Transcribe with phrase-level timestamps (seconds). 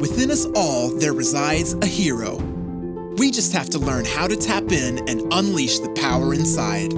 [0.00, 2.36] Within us all, there resides a hero.
[3.18, 6.92] We just have to learn how to tap in and unleash the power inside.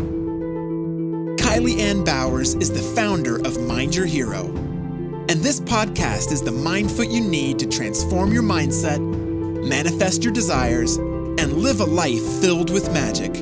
[1.34, 4.46] Kylie Ann Bowers is the founder of Mind Your Hero.
[5.28, 9.00] And this podcast is the mindfoot you need to transform your mindset,
[9.66, 13.34] manifest your desires, and live a life filled with magic.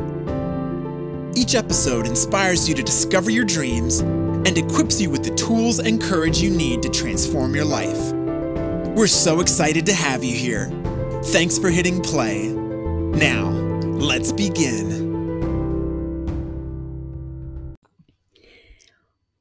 [1.37, 6.01] Each episode inspires you to discover your dreams and equips you with the tools and
[6.01, 8.20] courage you need to transform your life.
[8.95, 10.67] We're so excited to have you here.
[11.27, 12.49] Thanks for hitting play.
[12.49, 15.10] Now, let's begin.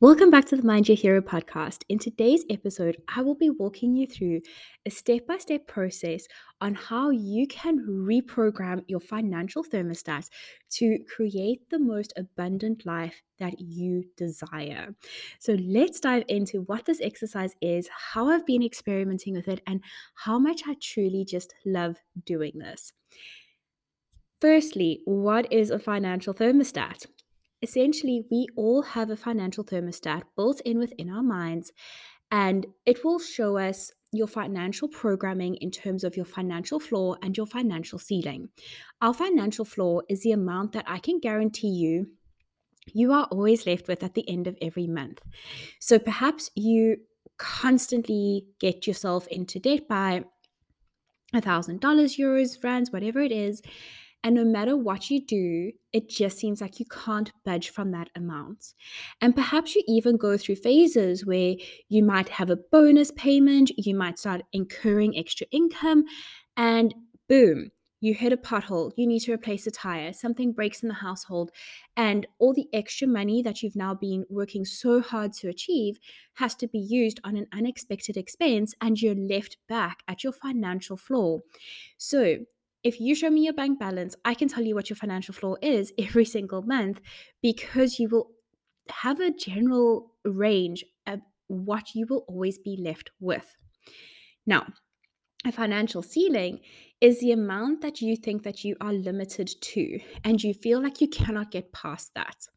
[0.02, 1.84] Welcome back to the Mind Your Hero podcast.
[1.89, 4.40] In today's episode, I will be walking you through
[4.85, 6.26] a step by step process
[6.62, 10.30] on how you can reprogram your financial thermostat
[10.76, 14.95] to create the most abundant life that you desire.
[15.38, 19.84] So, let's dive into what this exercise is, how I've been experimenting with it, and
[20.16, 22.93] how much I truly just love doing this.
[24.40, 27.05] Firstly, what is a financial thermostat?
[27.62, 31.71] Essentially, we all have a financial thermostat built in within our minds,
[32.32, 37.38] and it will show us your financial programming in terms of your financial floor and
[37.38, 38.49] your financial ceiling.
[39.01, 42.07] Our financial floor is the amount that I can guarantee you
[42.93, 45.21] you are always left with at the end of every month.
[45.79, 46.98] So perhaps you
[47.38, 50.26] constantly get yourself into debt by
[51.34, 53.62] a thousand dollars, euros, rands, whatever it is.
[54.23, 58.09] And no matter what you do, it just seems like you can't budge from that
[58.15, 58.73] amount.
[59.21, 61.55] And perhaps you even go through phases where
[61.87, 66.03] you might have a bonus payment, you might start incurring extra income,
[66.57, 66.94] and
[67.29, 70.95] boom, you hit a pothole, you need to replace a tire, something breaks in the
[70.95, 71.51] household,
[71.97, 75.97] and all the extra money that you've now been working so hard to achieve
[76.35, 80.97] has to be used on an unexpected expense, and you're left back at your financial
[80.97, 81.41] floor.
[81.97, 82.39] So,
[82.84, 85.58] if you show me your bank balance, I can tell you what your financial floor
[85.62, 87.02] is every single month
[87.41, 88.31] because you will
[88.90, 93.56] have a general range of what you will always be left with.
[94.45, 94.68] Now,
[95.45, 96.59] a financial ceiling
[97.00, 101.01] is the amount that you think that you are limited to and you feel like
[101.01, 102.47] you cannot get past that.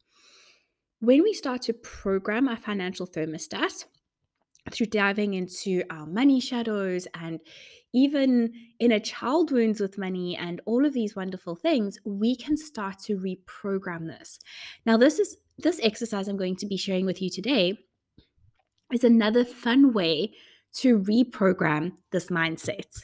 [0.99, 3.85] When we start to program our financial thermostat
[4.71, 7.39] through diving into our money shadows and
[7.93, 12.97] even inner child wounds with money and all of these wonderful things, we can start
[12.99, 14.39] to reprogram this.
[14.85, 17.77] Now, this is this exercise I'm going to be sharing with you today
[18.91, 20.31] is another fun way
[20.73, 23.03] to reprogram this mindset.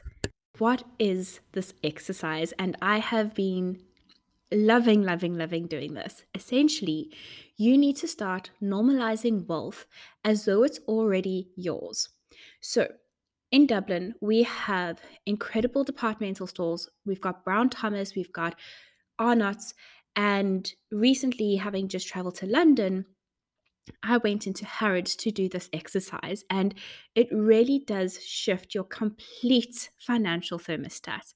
[0.57, 2.51] What is this exercise?
[2.59, 3.79] And I have been
[4.51, 6.23] loving, loving, loving doing this.
[6.33, 7.11] Essentially,
[7.57, 9.85] you need to start normalizing wealth
[10.23, 12.09] as though it's already yours.
[12.61, 12.87] So,
[13.51, 16.87] in Dublin, we have incredible departmental stores.
[17.05, 18.55] We've got Brown Thomas, we've got
[19.17, 19.73] Arnott's,
[20.15, 23.05] and recently, having just traveled to London,
[24.03, 26.73] I went into Harrods to do this exercise, and
[27.15, 31.33] it really does shift your complete financial thermostat.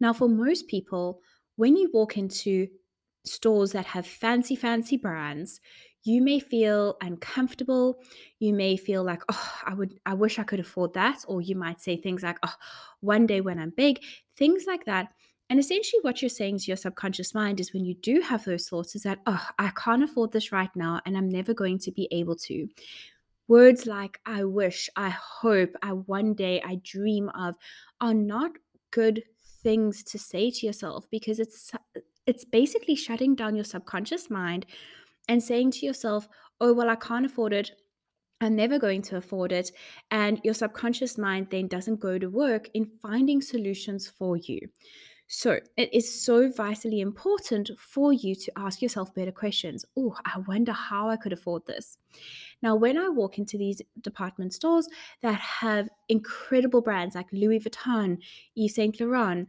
[0.00, 1.20] Now, for most people,
[1.56, 2.68] when you walk into
[3.24, 5.60] stores that have fancy, fancy brands,
[6.04, 7.98] you may feel uncomfortable.
[8.38, 11.56] You may feel like oh i would i wish i could afford that or you
[11.56, 12.54] might say things like oh
[13.00, 14.00] one day when i'm big
[14.36, 15.08] things like that.
[15.50, 18.68] And essentially what you're saying to your subconscious mind is when you do have those
[18.68, 21.90] thoughts is that oh i can't afford this right now and i'm never going to
[21.90, 22.68] be able to.
[23.48, 27.56] Words like i wish i hope i one day i dream of
[28.00, 28.52] are not
[28.90, 29.22] good
[29.64, 31.72] things to say to yourself because it's
[32.26, 34.66] it's basically shutting down your subconscious mind
[35.28, 36.28] and saying to yourself,
[36.60, 37.72] oh, well, I can't afford it.
[38.40, 39.70] I'm never going to afford it.
[40.10, 44.60] And your subconscious mind then doesn't go to work in finding solutions for you.
[45.26, 49.84] So it is so vitally important for you to ask yourself better questions.
[49.96, 51.96] Oh, I wonder how I could afford this.
[52.62, 54.86] Now, when I walk into these department stores
[55.22, 58.18] that have incredible brands like Louis Vuitton,
[58.56, 59.48] Yves Saint Laurent,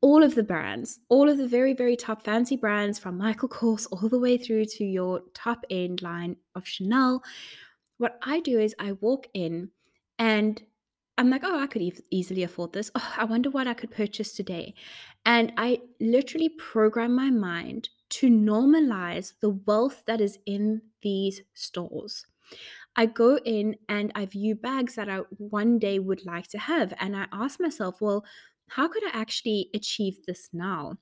[0.00, 3.86] all of the brands, all of the very, very top fancy brands from Michael Kors
[3.90, 7.22] all the way through to your top end line of Chanel.
[7.98, 9.70] What I do is I walk in
[10.18, 10.62] and
[11.18, 12.90] I'm like, oh, I could e- easily afford this.
[12.94, 14.74] Oh, I wonder what I could purchase today.
[15.26, 22.26] And I literally program my mind to normalize the wealth that is in these stores.
[22.96, 26.92] I go in and I view bags that I one day would like to have.
[26.98, 28.24] And I ask myself, well,
[28.68, 30.96] how could I actually achieve this now?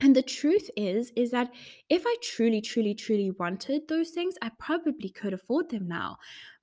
[0.00, 1.52] And the truth is, is that
[1.88, 6.16] if I truly, truly, truly wanted those things, I probably could afford them now.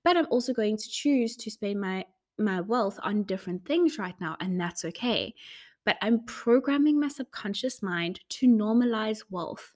[0.03, 2.05] But I'm also going to choose to spend my
[2.39, 5.33] my wealth on different things right now, and that's okay.
[5.85, 9.73] But I'm programming my subconscious mind to normalize wealth.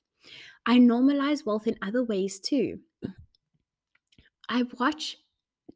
[0.65, 2.79] I normalize wealth in other ways too.
[4.51, 5.18] I watch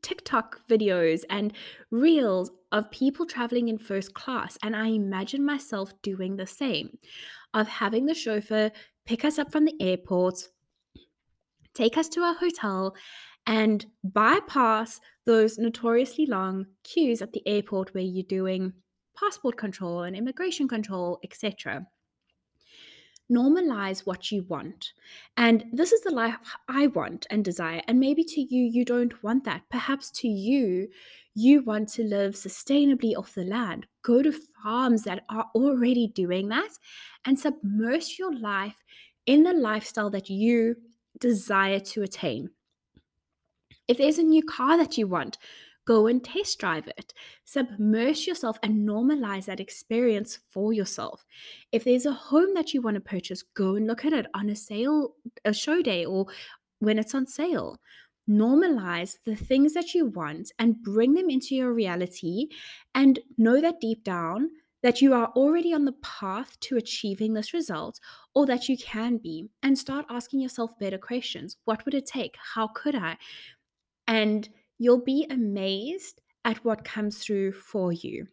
[0.01, 1.53] TikTok videos and
[1.91, 6.97] reels of people traveling in first class, and I imagine myself doing the same
[7.53, 8.71] of having the chauffeur
[9.05, 10.49] pick us up from the airport,
[11.73, 12.95] take us to our hotel,
[13.47, 18.73] and bypass those notoriously long queues at the airport where you're doing
[19.17, 21.87] passport control and immigration control, etc
[23.31, 24.93] normalize what you want.
[25.37, 26.35] And this is the life
[26.67, 27.81] I want and desire.
[27.87, 29.63] And maybe to you, you don't want that.
[29.69, 30.89] Perhaps to you,
[31.33, 33.87] you want to live sustainably off the land.
[34.03, 34.31] Go to
[34.63, 36.69] farms that are already doing that
[37.25, 38.83] and submerge your life
[39.25, 40.75] in the lifestyle that you
[41.19, 42.49] desire to attain.
[43.87, 45.37] If there's a new car that you want,
[45.85, 47.13] Go and test drive it.
[47.43, 51.25] Submerge yourself and normalize that experience for yourself.
[51.71, 54.49] If there's a home that you want to purchase, go and look at it on
[54.49, 56.25] a sale, a show day, or
[56.79, 57.79] when it's on sale.
[58.27, 62.47] Normalize the things that you want and bring them into your reality
[62.95, 64.49] and know that deep down
[64.81, 67.99] that you are already on the path to achieving this result
[68.33, 71.57] or that you can be and start asking yourself better questions.
[71.65, 72.35] What would it take?
[72.53, 73.17] How could I?
[74.07, 78.27] And you'll be amazed at what comes through for you.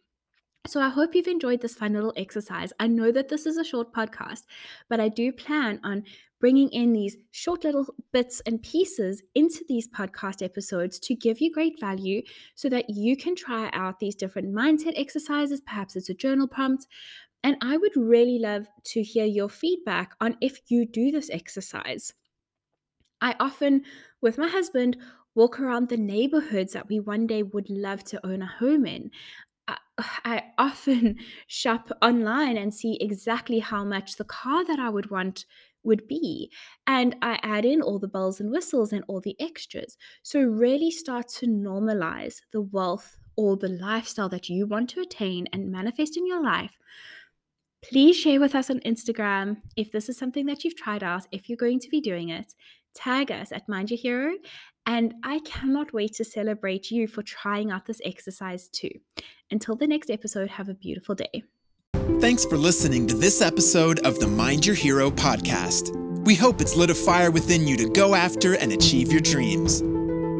[0.65, 2.71] So, I hope you've enjoyed this fun little exercise.
[2.79, 4.43] I know that this is a short podcast,
[4.89, 6.03] but I do plan on
[6.43, 11.49] bringing in these short little bits and pieces into these podcast episodes to give you
[11.49, 12.21] great value
[12.53, 15.61] so that you can try out these different mindset exercises.
[15.61, 16.85] Perhaps it's a journal prompt.
[17.45, 22.13] And I would really love to hear your feedback on if you do this exercise.
[23.21, 23.83] I often,
[24.21, 24.97] with my husband,
[25.35, 29.11] walk around the neighborhoods that we one day would love to own a home in.
[29.67, 35.45] I, often shop online and see exactly how much the car that I would want
[35.83, 36.51] would be.
[36.87, 39.97] And I add in all the bells and whistles and all the extras.
[40.21, 45.47] So, really start to normalize the wealth or the lifestyle that you want to attain
[45.51, 46.77] and manifest in your life.
[47.83, 51.49] Please share with us on Instagram if this is something that you've tried out, if
[51.49, 52.53] you're going to be doing it.
[52.95, 54.35] Tag us at Mind Your Hero
[54.85, 58.91] and I cannot wait to celebrate you for trying out this exercise too.
[59.51, 61.43] Until the next episode, have a beautiful day.
[62.19, 65.95] Thanks for listening to this episode of the Mind Your Hero podcast.
[66.25, 69.81] We hope it's lit a fire within you to go after and achieve your dreams.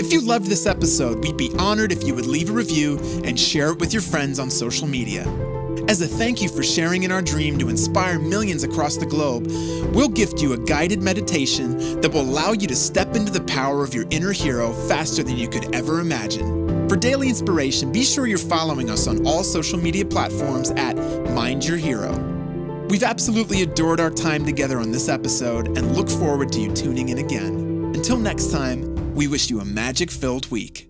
[0.01, 3.39] If you loved this episode, we'd be honored if you would leave a review and
[3.39, 5.23] share it with your friends on social media.
[5.93, 9.45] As a thank you for sharing in our dream to inspire millions across the globe,
[9.93, 13.83] we'll gift you a guided meditation that will allow you to step into the power
[13.83, 16.89] of your inner hero faster than you could ever imagine.
[16.89, 20.97] For daily inspiration, be sure you're following us on all social media platforms at
[21.29, 22.17] Mind Your Hero.
[22.89, 27.09] We've absolutely adored our time together on this episode and look forward to you tuning
[27.09, 27.93] in again.
[27.93, 30.87] Until next time, we wish you a magic filled week.